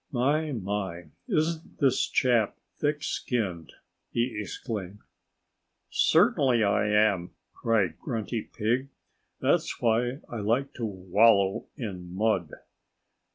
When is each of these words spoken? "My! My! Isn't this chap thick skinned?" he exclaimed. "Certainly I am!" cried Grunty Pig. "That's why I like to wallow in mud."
"My! 0.11 0.51
My! 0.51 1.09
Isn't 1.27 1.77
this 1.79 2.07
chap 2.09 2.57
thick 2.79 3.03
skinned?" 3.03 3.73
he 4.09 4.35
exclaimed. 4.41 4.97
"Certainly 5.91 6.63
I 6.63 6.87
am!" 6.87 7.35
cried 7.53 7.99
Grunty 7.99 8.41
Pig. 8.41 8.89
"That's 9.41 9.79
why 9.79 10.21
I 10.27 10.37
like 10.37 10.73
to 10.73 10.85
wallow 10.85 11.67
in 11.77 12.11
mud." 12.15 12.49